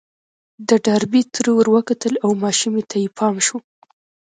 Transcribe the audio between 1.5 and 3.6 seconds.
ور وکتل او ماشومې ته يې پام شو.